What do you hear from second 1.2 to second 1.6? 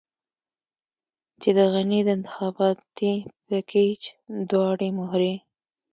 چې د